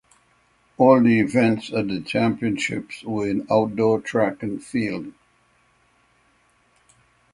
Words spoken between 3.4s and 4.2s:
outdoor